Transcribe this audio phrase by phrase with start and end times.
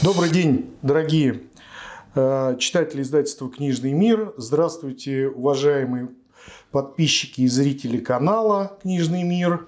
[0.00, 1.42] Добрый день, дорогие
[2.14, 4.32] э, читатели издательства «Книжный мир».
[4.36, 6.10] Здравствуйте, уважаемые
[6.70, 9.66] подписчики и зрители канала «Книжный мир».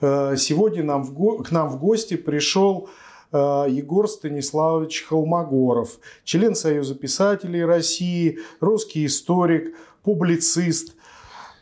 [0.00, 2.88] Э, сегодня нам в, к нам в гости пришел
[3.32, 3.36] э,
[3.68, 10.94] Егор Станиславович Холмогоров, член Союза писателей России, русский историк, публицист.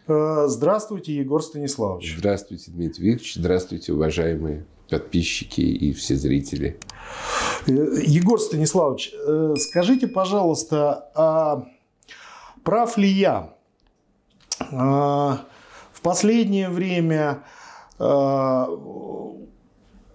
[0.07, 2.17] Здравствуйте, Егор Станиславович.
[2.19, 3.37] Здравствуйте, Дмитрий Викторович.
[3.37, 6.79] Здравствуйте, уважаемые подписчики и все зрители.
[7.67, 7.73] Э,
[8.05, 11.65] Егор Станиславович, э, скажите, пожалуйста, а
[12.63, 13.55] прав ли я?
[14.71, 15.47] А,
[15.93, 17.43] в последнее время
[17.99, 18.69] а,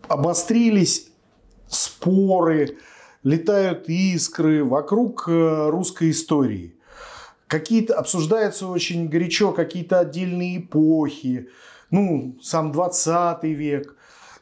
[0.08, 1.10] обострились
[1.68, 2.78] споры,
[3.24, 6.76] летают искры вокруг э, русской истории.
[7.48, 11.50] Какие-то обсуждаются очень горячо какие-то отдельные эпохи,
[11.90, 13.98] ну, сам 20 век,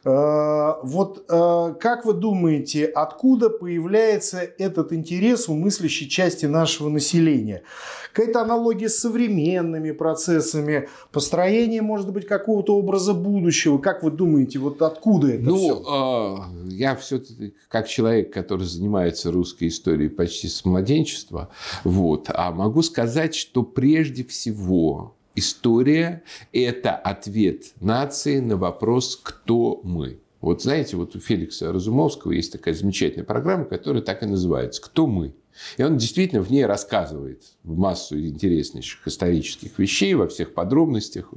[0.08, 7.64] вот э, как вы думаете, откуда появляется этот интерес у мыслящей части нашего населения?
[8.12, 13.78] Какая-то аналогия с современными процессами, построение, может быть, какого-то образа будущего.
[13.78, 16.46] Как вы думаете, вот откуда это ну, все?
[16.54, 21.48] Э, я все-таки как человек, который занимается русской историей почти с младенчества,
[21.82, 30.18] вот, а могу сказать, что прежде всего История– это ответ нации на вопрос «Кто мы?».
[30.40, 35.06] Вот знаете, вот у Феликса Разумовского есть такая замечательная программа, которая так и называется «Кто
[35.06, 35.34] мы?».
[35.76, 41.32] И он действительно в ней рассказывает массу интереснейших исторических вещей во всех подробностях.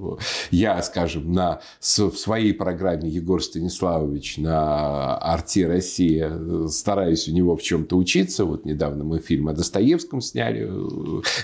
[0.52, 7.62] Я, скажем, на, в своей программе Егор Станиславович на «Арте Россия» стараюсь у него в
[7.62, 8.46] чем-то учиться.
[8.46, 10.70] Вот недавно мы фильм о Достоевском сняли,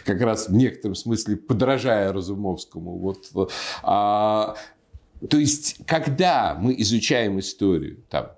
[0.03, 2.97] как раз в некотором смысле подражая Разумовскому.
[2.97, 3.29] Вот,
[3.83, 4.55] а,
[5.29, 8.31] то есть, когда мы изучаем историю, там,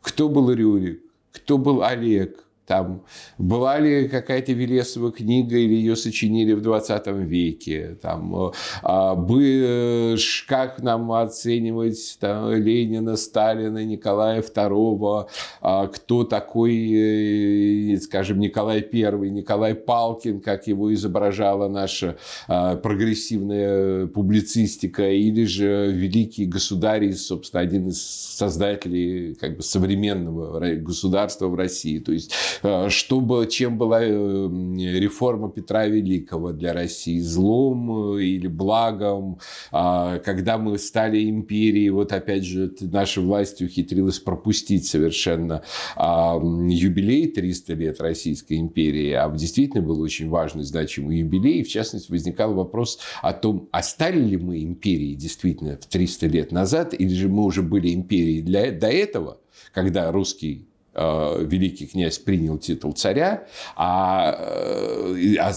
[0.00, 3.02] кто был Рюрик, кто был Олег, там,
[3.38, 7.98] была ли какая-то Велесова книга или ее сочинили в 20 веке?
[8.00, 10.16] Там, а, бы,
[10.46, 15.26] как нам оценивать там, Ленина, Сталина, Николая II?
[15.60, 22.16] А, кто такой, э, скажем, Николай I, Николай Палкин, как его изображала наша
[22.46, 25.10] а, прогрессивная публицистика?
[25.10, 31.98] Или же великий государь, собственно, один из создателей как бы, современного государства в России?
[31.98, 32.51] То есть Э,
[32.88, 39.38] чтобы, чем была э, реформа Петра Великого для России, злом э, или благом,
[39.70, 45.62] а, когда мы стали империей, вот опять же наша власть ухитрилась пропустить совершенно
[45.96, 51.68] а, юбилей 300 лет Российской империи, а действительно был очень важный, значимый юбилей, и в
[51.68, 56.94] частности возникал вопрос о том, а стали ли мы империей действительно в 300 лет назад,
[56.94, 59.38] или же мы уже были империей для, до этого,
[59.72, 65.52] когда русский Э, великий князь принял титул царя, а, э, а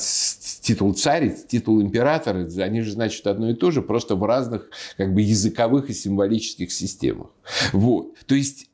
[0.62, 5.14] титул царь, титул императора, они же значит одно и то же, просто в разных как
[5.14, 7.28] бы языковых и символических системах.
[7.74, 8.16] Вот.
[8.28, 8.70] То есть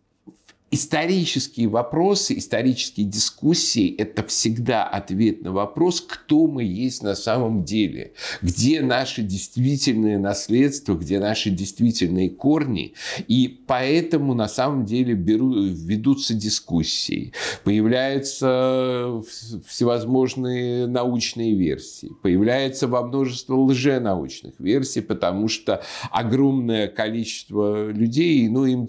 [0.73, 8.13] Исторические вопросы, исторические дискуссии– это всегда ответ на вопрос, кто мы есть на самом деле,
[8.41, 12.93] где наше действительное наследство, где наши действительные корни.
[13.27, 17.33] И поэтому на самом деле беру, ведутся дискуссии,
[17.65, 19.21] появляются
[19.67, 28.87] всевозможные научные версии, появляется во множество лженаучных версий, потому что огромное количество людей, ну, им,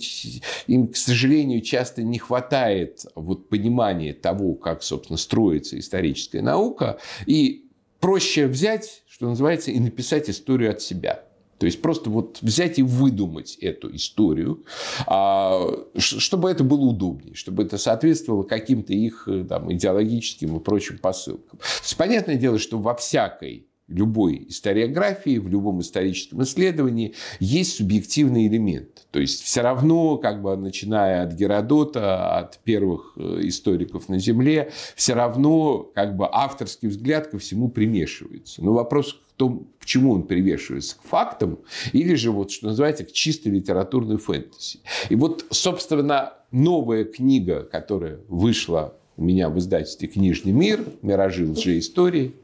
[0.69, 7.65] им к сожалению, часто не хватает вот понимания того, как, собственно, строится историческая наука, и
[7.99, 11.25] проще взять, что называется, и написать историю от себя.
[11.57, 14.65] То есть просто вот взять и выдумать эту историю,
[15.07, 15.67] а,
[15.97, 21.59] чтобы это было удобнее, чтобы это соответствовало каким-то их там, идеологическим и прочим посылкам.
[21.59, 28.47] То есть, понятное дело, что во всякой любой историографии, в любом историческом исследовании есть субъективный
[28.47, 29.07] элемент.
[29.11, 34.73] То есть все равно, как бы начиная от Геродота, от первых э, историков на Земле,
[34.97, 38.63] все равно как бы авторский взгляд ко всему примешивается.
[38.63, 41.59] Но вопрос в том, к чему он привешивается, к фактам
[41.93, 44.81] или же, вот, что называется, к чистой литературной фэнтези.
[45.09, 52.35] И вот, собственно, новая книга, которая вышла у меня в издательстве «Книжный мир», «Миражи лжеистории»,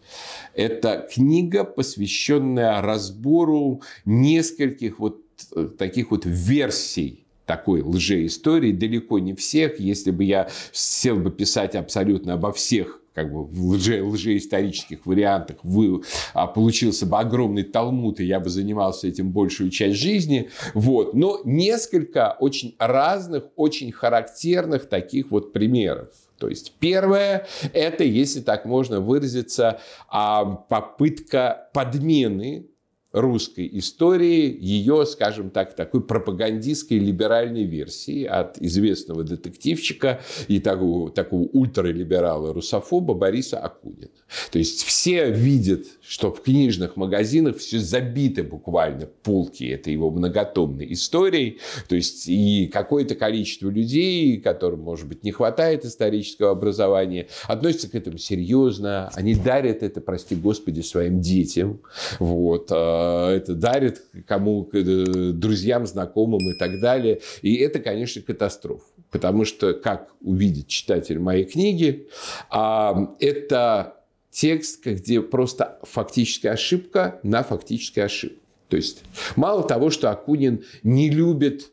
[0.54, 5.20] это книга, посвященная разбору нескольких вот
[5.54, 9.80] э, таких вот версий такой лжеистории, далеко не всех.
[9.80, 15.56] Если бы я сел бы писать абсолютно обо всех как бы в лже, лжеисторических вариантах
[15.64, 16.02] вы,
[16.34, 20.50] а, получился бы огромный талмуд, и я бы занимался этим большую часть жизни.
[20.72, 21.14] Вот.
[21.14, 26.10] Но несколько очень разных, очень характерных таких вот примеров.
[26.38, 32.68] То есть первое, это, если так можно выразиться, а, попытка подмены
[33.12, 41.44] русской истории, ее, скажем так, такой пропагандистской либеральной версии от известного детективчика и такого, такого
[41.44, 44.08] ультралиберала-русофоба Бориса Акунина.
[44.52, 50.92] То есть все видят, что в книжных магазинах все забито буквально полки этой его многотомной
[50.92, 51.60] историей.
[51.88, 57.94] То есть и какое-то количество людей, которым, может быть, не хватает исторического образования, относятся к
[57.94, 59.10] этому серьезно.
[59.14, 61.80] Они дарят это, прости господи, своим детям.
[62.18, 62.97] Вот а,
[63.30, 67.20] это дарит кому, э, друзьям, знакомым и так далее.
[67.42, 68.84] И это, конечно, катастрофа.
[69.10, 72.08] Потому что, как увидит читатель моей книги,
[72.50, 73.94] а, это
[74.30, 78.38] текст, где просто фактическая ошибка на фактической ошибке.
[78.68, 79.02] То есть
[79.34, 81.70] мало того, что Акунин не любит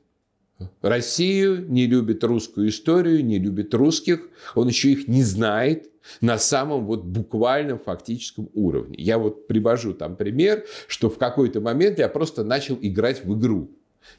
[0.81, 5.89] Россию, не любит русскую историю, не любит русских, он еще их не знает,
[6.21, 8.95] на самом вот буквальном фактическом уровне.
[8.99, 13.71] Я вот привожу там пример, что в какой-то момент я просто начал играть в игру.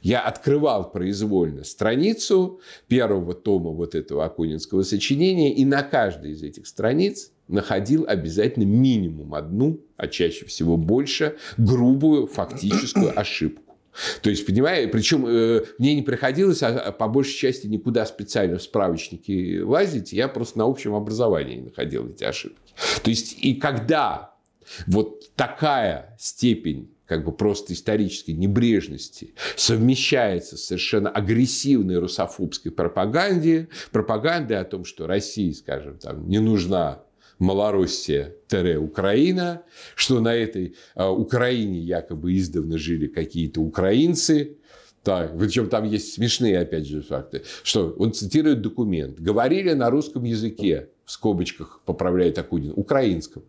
[0.02, 6.66] Я открывал произвольно страницу первого тома вот этого Акунинского сочинения, и на каждой из этих
[6.66, 13.65] страниц находил обязательно минимум одну, а чаще всего больше, грубую фактическую ошибку.
[14.22, 18.58] То есть, понимаете, причем э, мне не приходилось, а, а по большей части никуда специально
[18.58, 22.74] в справочники лазить, я просто на общем образовании находил эти ошибки.
[23.02, 24.34] То есть, и когда
[24.86, 34.58] вот такая степень как бы просто исторической небрежности совмещается с совершенно агрессивной русофобской пропаганде, пропагандой
[34.58, 37.02] о том, что России, скажем, там, не нужна
[37.38, 39.62] Малороссия-Украина,
[39.94, 44.56] что на этой а, Украине якобы издавна жили какие-то украинцы,
[45.02, 49.20] так, причем там есть смешные, опять же, факты, что он цитирует документ.
[49.20, 53.44] Говорили на русском языке, в скобочках поправляет Акунин, украинском.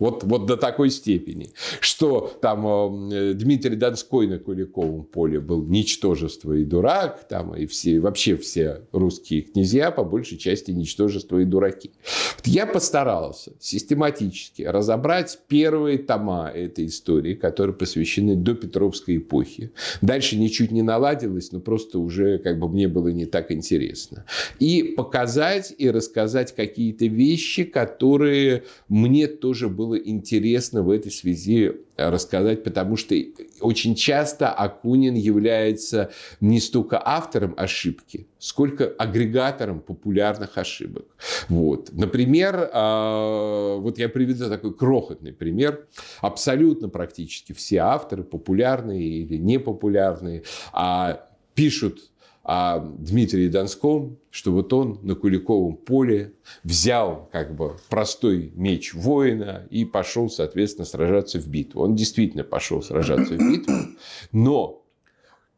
[0.00, 1.50] Вот, вот до такой степени,
[1.80, 8.00] что там э, Дмитрий Донской на Куликовом поле был ничтожество и дурак, там и все,
[8.00, 11.90] вообще все русские князья по большей части ничтожество и дураки.
[12.36, 19.70] Вот я постарался систематически разобрать первые тома этой истории, которые посвящены до Петровской эпохи.
[20.00, 24.24] Дальше ничуть не наладилось, но просто уже как бы мне было не так интересно.
[24.58, 31.72] И показать и рассказать какие-то вещи, которые мне тоже было было интересно в этой связи
[31.96, 33.14] рассказать, потому что
[33.60, 36.10] очень часто Акунин является
[36.40, 41.06] не столько автором ошибки, сколько агрегатором популярных ошибок.
[41.48, 41.90] Вот.
[41.92, 45.86] Например, а, вот я приведу такой крохотный пример.
[46.20, 52.10] Абсолютно практически все авторы, популярные или непопулярные, а, пишут
[52.52, 56.32] о Дмитрии Донском, что вот он на Куликовом поле
[56.64, 61.82] взял как бы простой меч воина и пошел, соответственно, сражаться в битву.
[61.82, 63.74] Он действительно пошел сражаться в битву,
[64.32, 64.82] но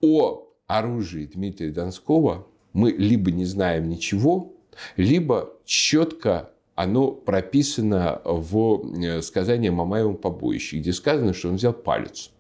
[0.02, 4.52] о оружии Дмитрия Донского мы либо не знаем ничего,
[4.98, 11.72] либо четко оно прописано в э, сказании о Мамаевом побоище, где сказано, что он взял
[11.72, 12.32] палец.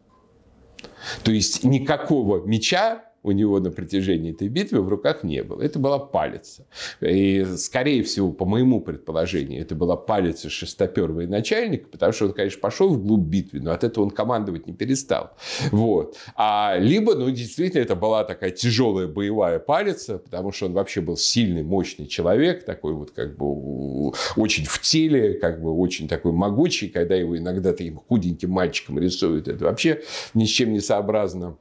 [1.24, 5.62] То есть никакого меча у него на протяжении этой битвы в руках не было.
[5.62, 6.66] Это была палица.
[7.00, 12.60] И, скорее всего, по моему предположению, это была палица шестоперого начальника, потому что он, конечно,
[12.60, 15.32] пошел вглубь битвы, но от этого он командовать не перестал.
[15.70, 16.16] Вот.
[16.34, 21.16] А либо, ну, действительно, это была такая тяжелая боевая палица, потому что он вообще был
[21.16, 26.88] сильный, мощный человек, такой вот как бы очень в теле, как бы очень такой могучий,
[26.88, 29.48] когда его иногда таким худеньким мальчиком рисуют.
[29.48, 30.02] Это вообще
[30.34, 31.56] ни с чем не сообразно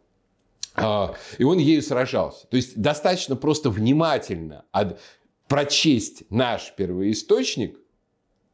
[0.78, 2.48] и он ею сражался.
[2.48, 4.66] То есть достаточно просто внимательно
[5.48, 7.78] прочесть наш первоисточник,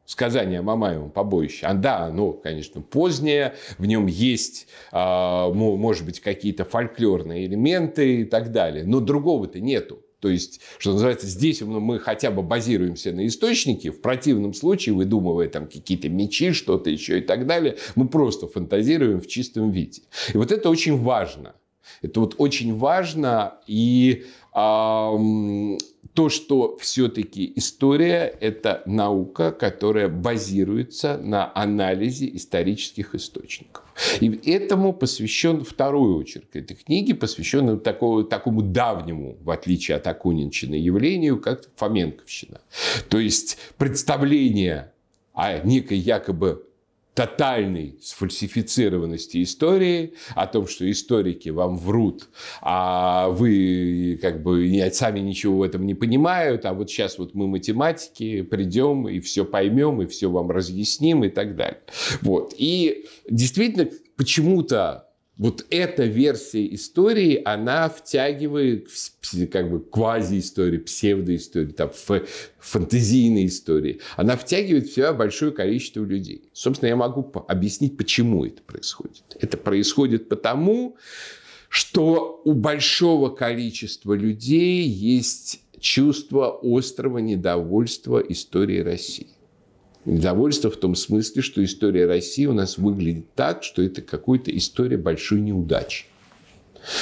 [0.04, 1.66] сказание о Мамаевом побоище.
[1.66, 8.24] А, да, оно, конечно, позднее, в нем есть, а, может быть, какие-то фольклорные элементы и
[8.24, 10.02] так далее, но другого-то нету.
[10.20, 15.48] То есть, что называется, здесь мы хотя бы базируемся на источнике, в противном случае, выдумывая
[15.48, 20.02] там какие-то мечи, что-то еще и так далее, мы просто фантазируем в чистом виде.
[20.32, 21.54] И вот это очень важно.
[22.02, 23.54] Это вот очень важно.
[23.66, 25.78] И э,
[26.18, 33.84] то, что все-таки история– это наука, которая базируется на анализе исторических источников.
[34.20, 40.74] И этому посвящен второй очерк этой книги, посвященный такому, такому давнему, в отличие от Акунинщины,
[40.74, 42.62] явлению, как Фоменковщина.
[43.08, 44.92] То есть представление
[45.34, 46.67] о некой якобы
[47.18, 52.28] тотальной сфальсифицированности истории, о том, что историки вам врут,
[52.62, 57.48] а вы как бы сами ничего в этом не понимают, а вот сейчас вот мы
[57.48, 61.80] математики придем и все поймем, и все вам разъясним и так далее.
[62.20, 62.54] Вот.
[62.56, 65.07] И действительно, почему-то
[65.38, 68.88] вот эта версия истории, она втягивает
[69.52, 71.92] как бы квази-истории, псевдоистории, там,
[72.58, 74.00] фантазийные истории.
[74.16, 76.50] Она втягивает в себя большое количество людей.
[76.52, 79.22] Собственно, я могу объяснить, почему это происходит.
[79.38, 80.96] Это происходит потому,
[81.68, 89.28] что у большого количества людей есть чувство острого недовольства историей России.
[90.04, 94.96] Недовольство в том смысле, что история России у нас выглядит так, что это какая-то история
[94.96, 96.06] большой неудачи.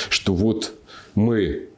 [0.08, 0.74] Что вот
[1.14, 1.68] мы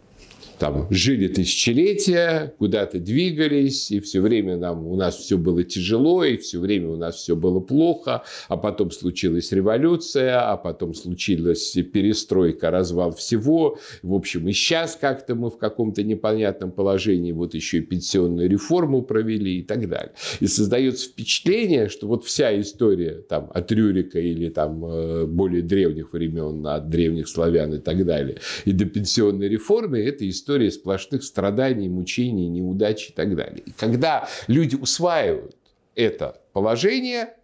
[0.58, 6.36] там жили тысячелетия, куда-то двигались, и все время нам, у нас все было тяжело, и
[6.36, 12.70] все время у нас все было плохо, а потом случилась революция, а потом случилась перестройка,
[12.70, 13.78] развал всего.
[14.02, 19.02] В общем, и сейчас как-то мы в каком-то непонятном положении, вот еще и пенсионную реформу
[19.02, 20.12] провели и так далее.
[20.40, 26.12] И создается впечатление, что вот вся история там, от Рюрика или там э, более древних
[26.12, 31.22] времен, от древних славян и так далее, и до пенсионной реформы, это история история сплошных
[31.24, 33.62] страданий, мучений, неудач и так далее.
[33.66, 35.56] И когда люди усваивают
[35.94, 37.34] это положение,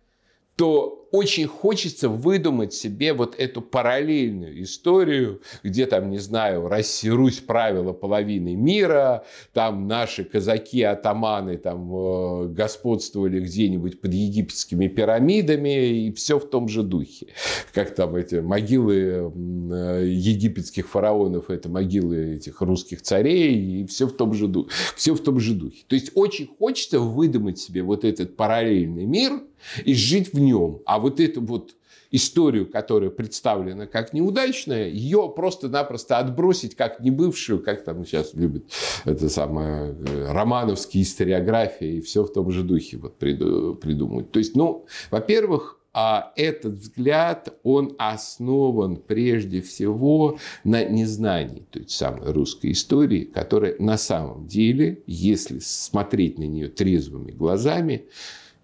[0.57, 7.39] то очень хочется выдумать себе вот эту параллельную историю, где там, не знаю, Россия, Русь
[7.39, 16.41] правила половиной мира, там наши казаки-атаманы там э, господствовали где-нибудь под египетскими пирамидами, и все
[16.41, 17.29] в том же духе.
[17.73, 24.17] Как там эти могилы э, египетских фараонов, это могилы этих русских царей, и все в
[24.17, 24.71] том же духе.
[24.97, 25.85] Все в том же духе.
[25.87, 29.41] То есть очень хочется выдумать себе вот этот параллельный мир
[29.85, 30.81] и жить в нем.
[30.87, 31.75] А вот эту вот
[32.11, 38.65] историю, которая представлена как неудачная, ее просто-напросто отбросить как небывшую, как там сейчас любят
[39.05, 44.31] это самое э, романовские историографии и все в том же духе вот придумывать.
[44.31, 52.33] То есть, ну, во-первых, а этот взгляд, он основан прежде всего на незнании той самой
[52.33, 58.07] русской истории, которая на самом деле, если смотреть на нее трезвыми глазами,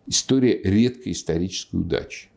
[0.06, 2.29] история редкой исторической удачи.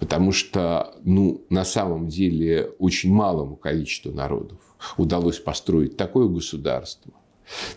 [0.00, 4.58] Потому что, ну, на самом деле, очень малому количеству народов
[4.96, 7.12] удалось построить такое государство,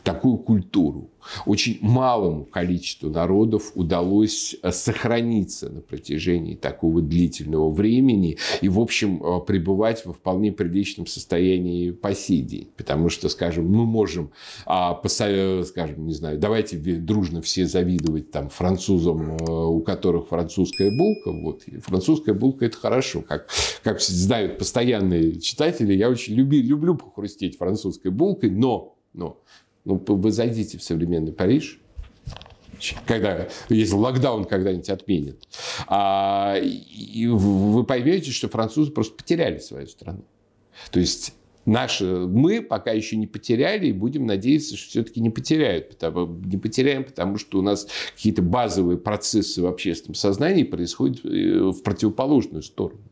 [0.03, 1.10] такую культуру,
[1.46, 9.24] очень малому количеству народов удалось э, сохраниться на протяжении такого длительного времени и, в общем,
[9.24, 12.70] э, пребывать во вполне приличном состоянии по сей день.
[12.75, 14.32] Потому что, скажем, мы можем,
[14.65, 21.32] а, скажем, не знаю, давайте дружно все завидовать там французам, э, у которых французская булка.
[21.32, 21.63] Вот.
[21.84, 23.22] Французская булка– это хорошо.
[23.22, 23.48] Как,
[23.84, 29.41] как знают постоянные читатели, я очень люби, люблю похрустеть французской булкой, но, но
[29.86, 31.79] ну, вы зайдите в современный Париж,
[33.05, 35.38] когда, если локдаун когда-нибудь отменят,
[35.88, 40.25] а, и вы поймете, что французы просто потеряли свою страну.
[40.91, 41.34] То есть
[41.65, 45.89] наши, мы пока еще не потеряли и будем надеяться, что все-таки не потеряют.
[45.89, 51.60] Потому, не потеряем, потому что у нас какие-то базовые процессы в общественном сознании происходят э,
[51.60, 53.03] в противоположную сторону.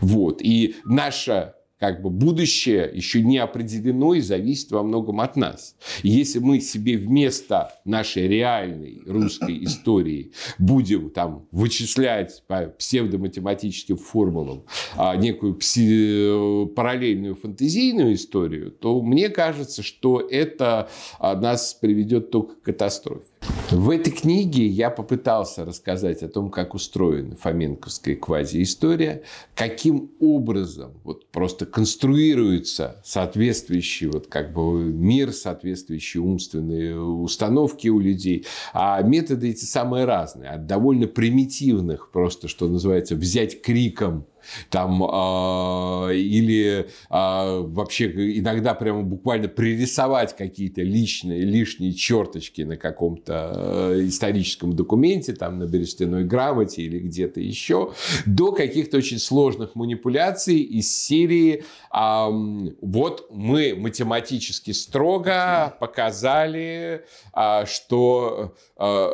[0.00, 0.40] Вот.
[0.42, 5.76] И наша как бы будущее еще не определено и зависит во многом от нас.
[6.02, 14.64] И если мы себе вместо нашей реальной русской истории будем там вычислять по псевдоматематическим формулам
[14.96, 20.88] а, некую пси- параллельную фантазийную историю, то мне кажется, что это
[21.18, 23.26] а, нас приведет только к катастрофе.
[23.70, 29.22] В этой книге я попытался рассказать о том, как устроена фоменковская квазиистория,
[29.54, 38.46] каким образом вот просто конструируется соответствующий вот как бы мир, соответствующие умственные установки у людей.
[38.72, 40.50] А методы эти самые разные.
[40.50, 44.26] От довольно примитивных, просто что называется, взять криком
[44.70, 53.52] там, э, или э, вообще иногда прямо буквально пририсовать какие-то личные, лишние черточки на каком-то
[53.54, 57.92] э, историческом документе, там, на берестяной грамоте или где-то еще,
[58.26, 68.54] до каких-то очень сложных манипуляций из серии э, вот мы математически строго показали, э, что
[68.76, 69.08] э,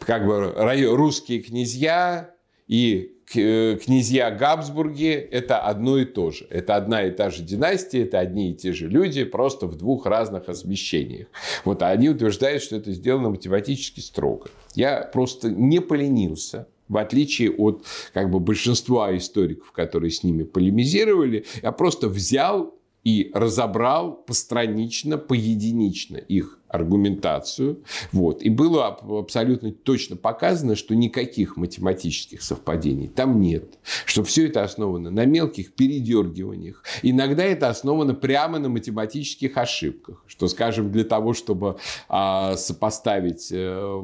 [0.00, 0.52] как бы
[0.96, 2.30] русские князья
[2.66, 6.46] и князья Габсбурги– это одно и то же.
[6.48, 10.06] Это одна и та же династия, это одни и те же люди, просто в двух
[10.06, 11.26] разных освещениях.
[11.64, 14.48] Вот, а они утверждают, что это сделано математически строго.
[14.74, 21.44] Я просто не поленился в отличие от как бы, большинства историков, которые с ними полемизировали,
[21.60, 22.75] я просто взял
[23.06, 27.84] и разобрал постранично, поединично их аргументацию.
[28.10, 28.42] Вот.
[28.42, 33.78] И было абсолютно точно показано, что никаких математических совпадений там нет.
[34.06, 36.82] Что все это основано на мелких передергиваниях.
[37.04, 40.24] Иногда это основано прямо на математических ошибках.
[40.26, 41.76] Что, скажем, для того, чтобы
[42.08, 44.02] а, сопоставить э,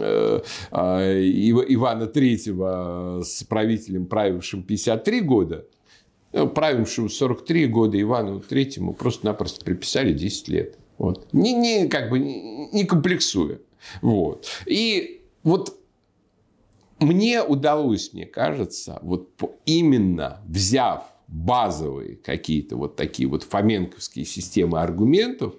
[0.00, 1.22] э, э,
[1.68, 5.66] Ивана Третьего с правителем, правившим 53 года,
[6.32, 10.78] правившему 43 года Ивану Третьему просто-напросто приписали 10 лет.
[10.98, 11.32] Вот.
[11.32, 13.58] Не, не, как бы, не комплексуя.
[14.00, 14.46] Вот.
[14.66, 15.78] И вот
[17.00, 19.30] мне удалось, мне кажется, вот
[19.66, 25.54] именно взяв базовые какие-то вот такие вот фоменковские системы аргументов,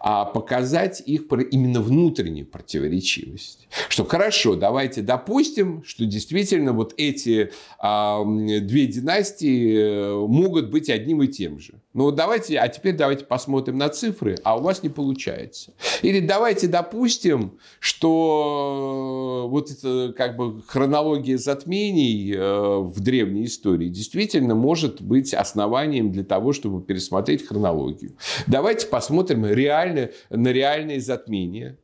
[0.00, 3.68] а показать их именно внутреннюю противоречивость.
[3.88, 11.22] Что хорошо, давайте допустим, что действительно вот эти а, две династии э, могут быть одним
[11.22, 11.74] и тем же.
[11.94, 15.72] Ну давайте, а теперь давайте посмотрим на цифры, а у вас не получается.
[16.02, 24.56] Или давайте допустим, что вот это как бы хронология затмений э, в древней истории действительно
[24.56, 28.16] может быть основанием для того, чтобы пересмотреть хронологию.
[28.46, 31.76] Давайте посмотрим реально, на реальные затмения,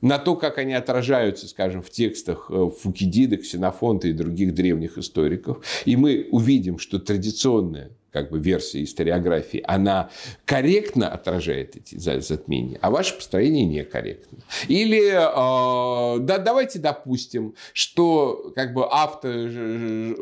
[0.00, 5.64] на то, как они отражаются, скажем, в текстах э, Фукидида, Ксенофонта и других древних историков.
[5.84, 10.08] И мы увидим, что традиционная как бы версия историографии, она
[10.46, 14.38] корректно отражает эти затмения, а ваше построение некорректно.
[14.68, 20.16] Или, э, да, давайте допустим, что как бы авторы,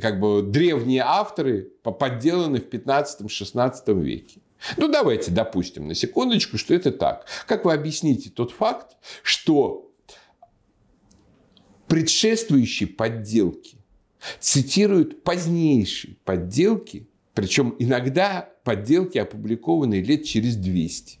[0.00, 4.40] как бы древние авторы подделаны в 15-16 веке.
[4.78, 7.26] Ну, давайте допустим на секундочку, что это так.
[7.46, 9.92] Как вы объясните тот факт, что
[11.86, 13.76] предшествующие подделки
[14.40, 21.18] цитируют позднейшие подделки причем иногда подделки опубликованы лет через 200.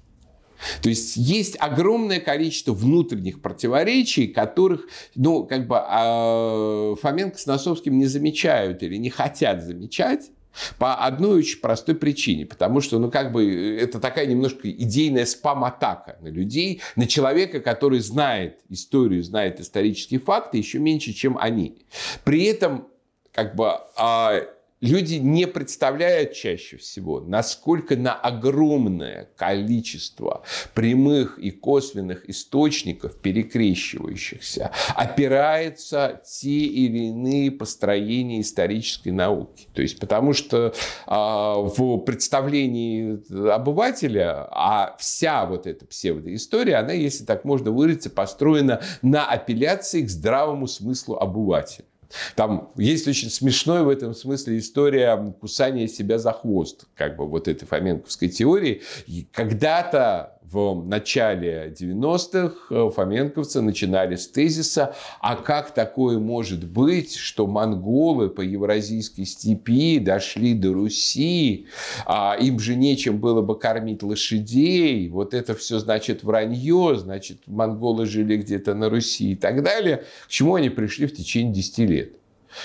[0.82, 7.98] То есть есть огромное количество внутренних противоречий, которых, ну, как бы э, Фоменко с Носовским
[7.98, 10.30] не замечают или не хотят замечать.
[10.78, 16.16] По одной очень простой причине, потому что, ну, как бы, это такая немножко идейная спам-атака
[16.22, 21.76] на людей, на человека, который знает историю, знает исторические факты еще меньше, чем они.
[22.24, 22.88] При этом,
[23.32, 24.40] как бы, а,
[24.80, 30.42] люди не представляют чаще всего, насколько на огромное количество
[30.74, 39.68] прямых и косвенных источников, перекрещивающихся, опираются те или иные построения исторической науки.
[39.74, 40.74] То есть, потому что
[41.06, 48.82] э, в представлении обывателя, а вся вот эта псевдоистория, она, если так можно выразиться, построена
[49.02, 51.86] на апелляции к здравому смыслу обывателя.
[52.34, 57.48] Там есть очень смешной в этом смысле история кусания себя за хвост, как бы вот
[57.48, 58.82] этой фоменковской теории.
[59.06, 67.16] И когда-то в начале 90-х э, фоменковцы начинали с тезиса, а как такое может быть,
[67.16, 71.66] что монголы по евразийской степи дошли до Руси,
[72.06, 78.06] а им же нечем было бы кормить лошадей, вот это все значит вранье, значит монголы
[78.06, 80.04] жили где-то на Руси и так далее.
[80.26, 82.12] К чему они пришли в течение 10 лет?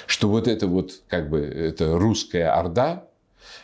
[0.06, 3.08] Что вот это вот как бы это русская орда,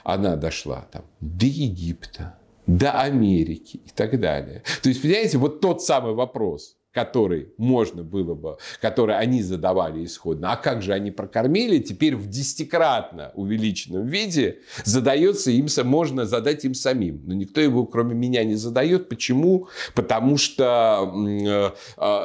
[0.04, 2.37] она дошла там до Египта,
[2.68, 4.64] до Америки и так далее.
[4.84, 10.52] То есть, понимаете, вот тот самый вопрос, который можно было бы, который они задавали исходно,
[10.52, 16.74] а как же они прокормили, теперь в десятикратно увеличенном виде задается им, можно задать им
[16.74, 17.22] самим.
[17.26, 19.10] Но никто его, кроме меня, не задает.
[19.10, 19.68] Почему?
[19.94, 22.20] Потому что э, э,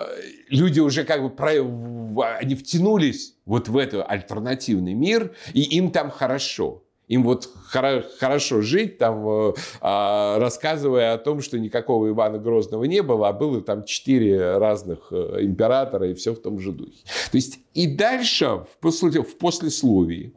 [0.48, 6.82] люди уже как бы, они втянулись вот в этот альтернативный мир, и им там хорошо.
[7.12, 13.02] Им вот хорошо жить, там, э, а, рассказывая о том, что никакого Ивана Грозного не
[13.02, 17.04] было, а было там четыре разных э, императора и все в том же духе.
[17.30, 20.32] То есть и дальше в, после, в послесловии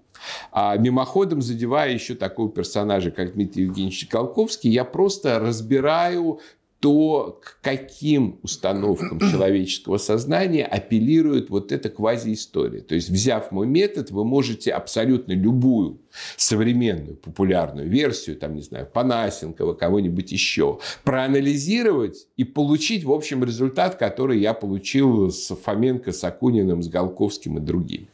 [0.51, 6.39] а мимоходом задевая еще такого персонажа, как Дмитрий Евгеньевич Колковский, я просто разбираю
[6.85, 12.81] то, к каким установкам человеческого сознания апеллирует вот эта квазиистория.
[12.81, 15.97] То есть, взяв мой метод, вы можете абсолютно любую
[16.37, 23.95] современную популярную версию, там, не знаю, Панасенкова, кого-нибудь еще, проанализировать и получить, в общем, результат,
[23.95, 28.09] который я получил с Фоменко, с Акуниным, с Голковским и другими.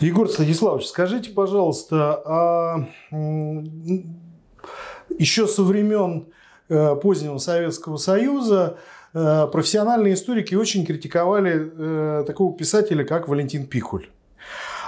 [0.00, 2.88] Егор Станиславович, скажите, пожалуйста, а
[5.18, 6.26] еще со времен
[6.68, 8.78] позднего Советского Союза
[9.14, 14.08] э, профессиональные историки очень критиковали э, такого писателя, как Валентин Пикуль.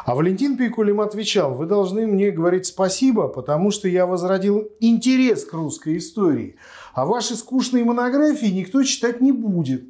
[0.04, 5.44] А Валентин Пикуль им отвечал, вы должны мне говорить спасибо, потому что я возродил интерес
[5.44, 6.56] к русской истории.
[6.94, 9.84] А ваши скучные монографии никто читать не будет.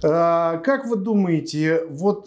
[0.00, 2.26] Как вы думаете, вот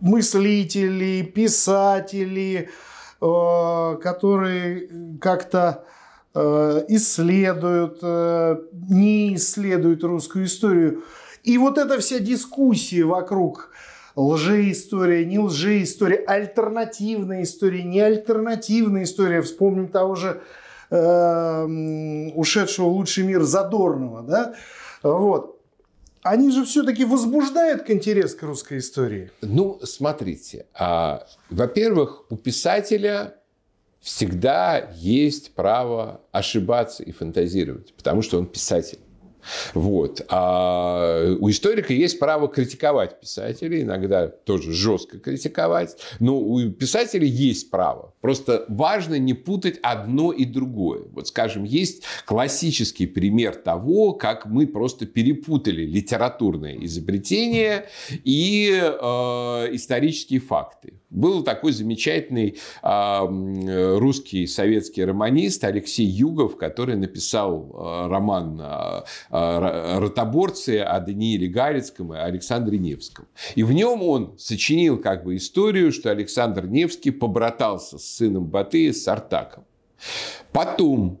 [0.00, 2.70] мыслители, писатели, Э,
[3.20, 4.88] которые
[5.20, 5.84] как-то
[6.34, 8.56] э, исследуют, э,
[8.88, 11.02] не исследуют русскую историю.
[11.42, 13.70] И вот эта вся дискуссия вокруг
[14.16, 19.42] лжеистория, не лжеистория, альтернативная история, не альтернативная история.
[19.42, 20.42] Вспомним того же
[20.90, 21.64] э,
[22.34, 24.54] ушедшего в лучший мир Задорнова, да?
[25.02, 25.55] Вот
[26.28, 29.30] они же все-таки возбуждают интерес к русской истории.
[29.40, 33.36] Ну, смотрите, а, во-первых, у писателя
[34.00, 39.00] всегда есть право ошибаться и фантазировать, потому что он писатель.
[39.74, 40.24] Вот.
[40.28, 47.70] А у историка есть право критиковать писателей, иногда тоже жестко критиковать, но у писателей есть
[47.70, 48.14] право.
[48.20, 51.02] Просто важно не путать одно и другое.
[51.12, 57.88] Вот, скажем, есть классический пример того, как мы просто перепутали литературное изобретение
[58.24, 58.94] и э,
[59.72, 60.94] исторические факты.
[61.16, 70.80] Был такой замечательный э, русский советский романист Алексей Югов, который написал э, роман э, «Ротоборцы»
[70.80, 73.26] о Данииле Галицком и Александре Невском.
[73.54, 78.92] И в нем он сочинил как бы историю, что Александр Невский побратался с сыном Батыя,
[78.92, 79.64] с Артаком.
[80.52, 81.18] Потом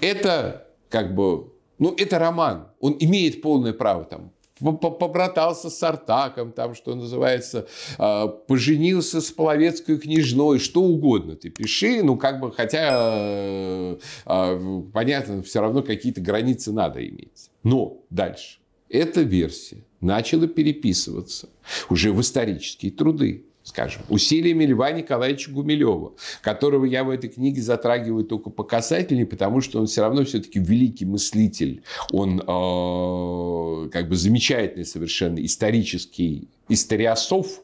[0.00, 2.68] это как бы ну, это роман.
[2.80, 7.66] Он имеет полное право там побратался с Артаком, там, что называется,
[7.98, 14.82] а, поженился с Половецкой княжной, что угодно ты пиши, ну, как бы, хотя, э, а,
[14.92, 17.50] понятно, все равно какие-то границы надо иметь.
[17.62, 18.58] Но дальше.
[18.88, 21.48] Эта версия начала переписываться
[21.90, 28.24] уже в исторические труды скажем, усилиями Льва Николаевича Гумилева, которого я в этой книге затрагиваю
[28.24, 31.82] только по касательной, потому что он все равно все-таки великий мыслитель.
[32.12, 37.62] Он э, как бы замечательный совершенно исторический историософ,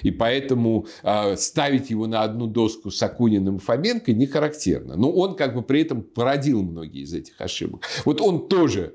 [0.00, 4.96] и поэтому э, ставить его на одну доску с Акуниным и Фоменко не характерно.
[4.96, 7.82] Но он как бы при этом породил многие из этих ошибок.
[8.06, 8.94] Вот он тоже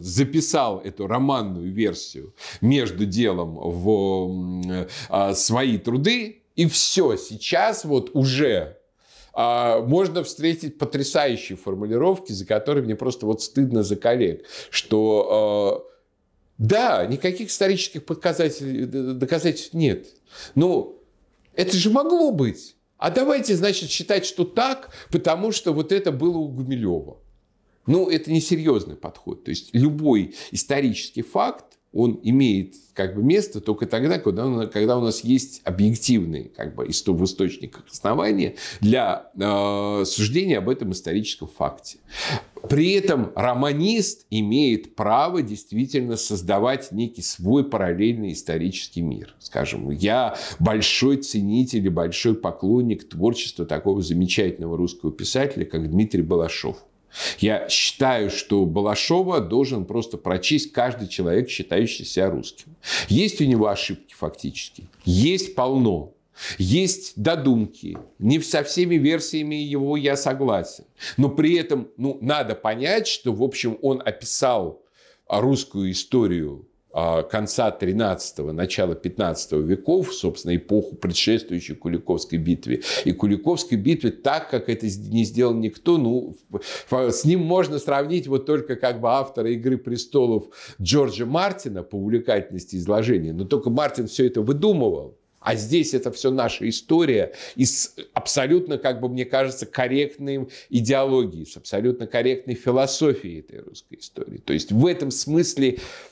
[0.00, 8.78] записал эту романную версию между делом в э, свои труды, и все, сейчас вот уже
[9.32, 15.98] а, можно встретить потрясающие формулировки, за которые мне просто вот стыдно за коллег, что э,
[16.58, 20.08] да, никаких исторических показателей, доказательств нет.
[20.56, 20.96] Но
[21.54, 22.74] это же могло быть.
[22.96, 27.18] А давайте, значит, считать, что так, потому что вот это было у Гумилева.
[27.88, 29.44] Ну, это несерьезный подход.
[29.44, 35.00] То есть любой исторический факт, он имеет как бы место только тогда, когда, когда у
[35.00, 41.98] нас есть объективные как бы, в источниках основания для э, суждения об этом историческом факте.
[42.68, 49.34] При этом романист имеет право действительно создавать некий свой параллельный исторический мир.
[49.38, 56.84] Скажем, я большой ценитель и большой поклонник творчества такого замечательного русского писателя, как Дмитрий Балашов.
[57.38, 62.76] Я считаю, что Балашова должен просто прочесть каждый человек, считающий себя русским.
[63.08, 64.88] Есть у него ошибки фактически.
[65.04, 66.12] Есть полно.
[66.58, 67.98] Есть додумки.
[68.18, 70.84] Не со всеми версиями его я согласен.
[71.16, 74.82] Но при этом ну, надо понять, что, в общем, он описал
[75.28, 82.82] русскую историю конца 13-го, начала 15 веков, собственно, эпоху, предшествующую Куликовской битве.
[83.04, 86.36] И Куликовской битве так, как это не сделал никто, ну,
[86.90, 90.46] с ним можно сравнить вот только как бы автора «Игры престолов»
[90.80, 93.32] Джорджа Мартина по увлекательности изложения.
[93.32, 95.18] Но только Мартин все это выдумывал.
[95.40, 101.46] А здесь это все наша история и с абсолютно, как бы мне кажется, корректной идеологией,
[101.46, 104.38] с абсолютно корректной философией этой русской истории.
[104.38, 106.07] То есть в этом смысле а,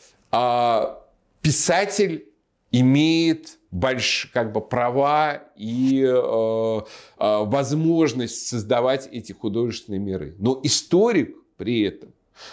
[1.40, 2.28] писатель
[2.72, 10.34] имеет больш, как бы права и э, э, возможность создавать эти художественные миры.
[10.38, 12.12] Но историк при этом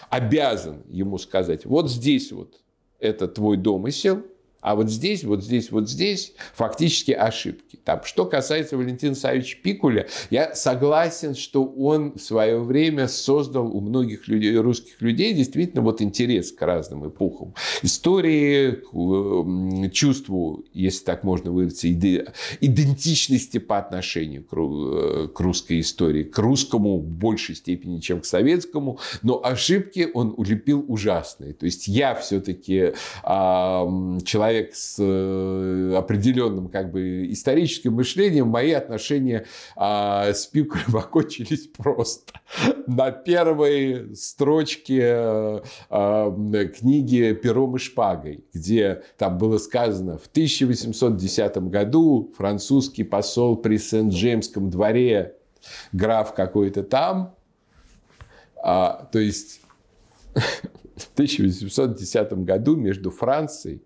[0.10, 2.62] обязан ему сказать, вот здесь вот
[3.00, 4.24] это твой домысел,
[4.64, 7.78] А вот здесь, вот здесь, вот здесь фактически ошибки.
[7.84, 13.82] Там, что касается Валентина Савича Пикуля, я согласен, что он в свое время создал у
[13.82, 17.54] многих людей, русских людей действительно вот интерес к разным эпохам.
[17.82, 21.90] Истории, к чувству, если так можно выразиться,
[22.62, 29.44] идентичности по отношению к русской истории, к русскому в большей степени, чем к советскому, но
[29.44, 31.54] ошибки он улепил ужасные.
[31.54, 34.20] То есть я все-таки э,
[34.54, 42.34] человек с э, определенным как бы историческим мышлением, мои отношения э, с Пикулем окончились просто.
[42.88, 45.02] На первой строчке
[45.90, 53.78] э, книги «Пером и шпагой», где там было сказано, в 1810 году французский посол при
[53.78, 55.36] Сент-Джеймском дворе,
[55.92, 57.36] граф какой-то там,
[58.62, 59.62] а, то есть
[60.34, 63.82] в 1810 году между Францией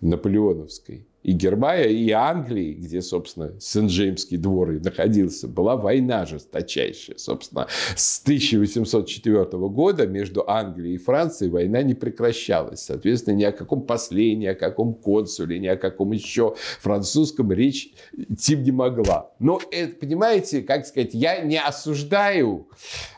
[0.00, 7.16] наполеоновской и Германия, и Англии, где, собственно, Сент-Джеймский двор и находился, была война жесточайшая.
[7.16, 12.82] Собственно, с 1804 года между Англией и Францией война не прекращалась.
[12.82, 17.92] Соответственно, ни о каком после, ни о каком консуле, ни о каком еще французском речь
[18.16, 19.30] идти не могла.
[19.38, 22.68] Но, это, понимаете, как сказать, я не осуждаю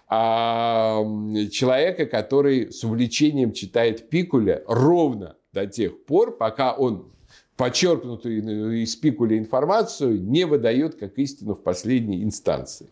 [0.09, 1.03] а,
[1.51, 7.11] человека, который с увлечением читает Пикуля ровно до тех пор, пока он
[7.57, 12.89] подчеркнутую из Пикуля информацию не выдает как истину в последней инстанции.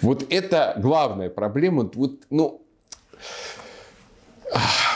[0.00, 1.90] Вот это главная проблема.
[1.94, 2.62] Вот, ну,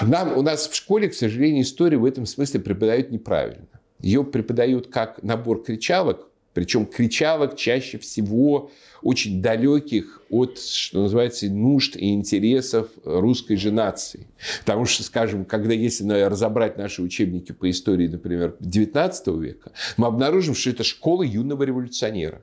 [0.00, 3.66] нам, у нас в школе, к сожалению, историю в этом смысле преподают неправильно.
[4.00, 8.70] Ее преподают как набор кричалок, причем кричалок чаще всего
[9.02, 14.26] очень далеких от, что называется, нужд и интересов русской же нации.
[14.60, 20.54] Потому что, скажем, когда если разобрать наши учебники по истории, например, XIX века, мы обнаружим,
[20.54, 22.42] что это школа юного революционера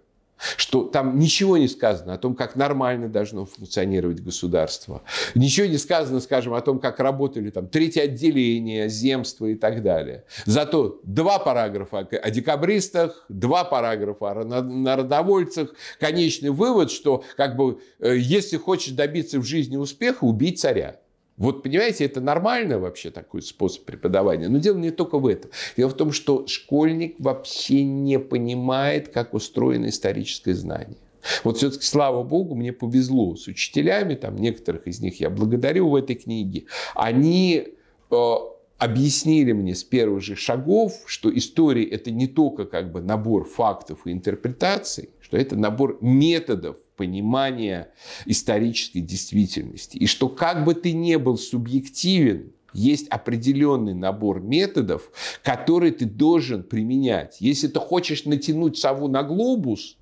[0.57, 5.03] что там ничего не сказано о том, как нормально должно функционировать государство.
[5.35, 10.25] Ничего не сказано, скажем, о том, как работали там третье отделение, земство и так далее.
[10.45, 15.73] Зато два параграфа о декабристах, два параграфа о народовольцах.
[15.99, 20.99] Конечный вывод, что как бы, э, если хочешь добиться в жизни успеха, убей царя.
[21.37, 24.49] Вот, понимаете, это нормально вообще такой способ преподавания.
[24.49, 25.51] Но дело не только в этом.
[25.77, 30.97] Дело в том, что школьник вообще не понимает, как устроено историческое знание.
[31.43, 35.95] Вот все-таки, слава богу, мне повезло с учителями, там некоторых из них я благодарю в
[35.95, 36.65] этой книге.
[36.95, 37.67] Они
[38.09, 38.33] э,
[38.77, 43.99] объяснили мне с первых же шагов, что история это не только как бы набор фактов
[44.05, 47.89] и интерпретаций, что это набор методов понимания
[48.25, 49.95] исторической действительности.
[49.97, 55.09] И что как бы ты не был субъективен, есть определенный набор методов,
[55.41, 57.37] которые ты должен применять.
[57.39, 59.97] Если ты хочешь натянуть сову на глобус,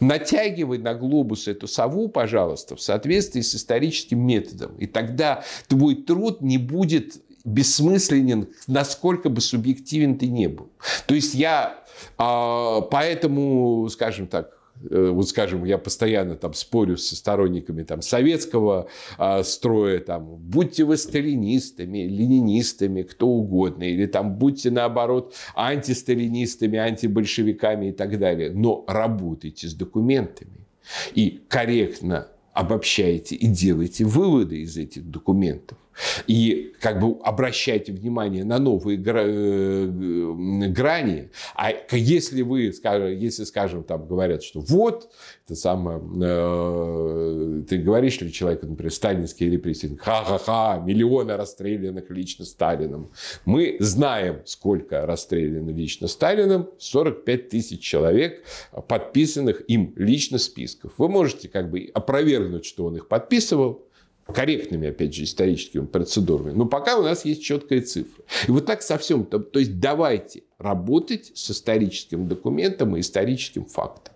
[0.00, 4.76] натягивай на глобус эту сову, пожалуйста, в соответствии с историческим методом.
[4.78, 10.70] И тогда твой труд не будет бессмысленен, насколько бы субъективен ты не был.
[11.06, 11.84] То есть я
[12.16, 14.57] а, поэтому, скажем так,
[14.90, 20.96] вот скажем, я постоянно там спорю со сторонниками там, советского а, строя, там, будьте вы
[20.96, 29.68] сталинистами, ленинистами, кто угодно, или там будьте наоборот антисталинистами, антибольшевиками и так далее, но работайте
[29.68, 30.66] с документами
[31.14, 35.78] и корректно обобщайте и делайте выводы из этих документов.
[36.26, 41.30] И как бы обращайте внимание на новые э, грани.
[41.54, 45.10] А если вы, если, скажем, там говорят, что вот,
[45.46, 53.10] это самое, э, ты говоришь ли человеку, например, сталинские репрессии, ха-ха-ха, миллионы расстрелянных лично Сталином.
[53.44, 58.44] Мы знаем, сколько расстреляно лично Сталином, 45 тысяч человек,
[58.88, 60.92] подписанных им лично списков.
[60.98, 63.87] Вы можете как бы опровергнуть, что он их подписывал,
[64.32, 66.52] корректными, опять же, историческими процедурами.
[66.52, 68.24] Но пока у нас есть четкая цифра.
[68.46, 69.24] И вот так со всем.
[69.24, 74.14] То, то есть давайте работать с историческим документом и историческим фактом.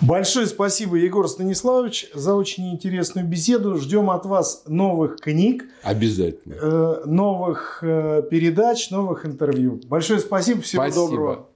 [0.00, 3.76] Большое спасибо, Егор Станиславович, за очень интересную беседу.
[3.76, 5.64] Ждем от вас новых книг.
[5.82, 6.54] Обязательно.
[6.54, 9.80] Э, новых э, передач, новых интервью.
[9.86, 11.06] Большое спасибо, всего спасибо.
[11.06, 11.48] доброго.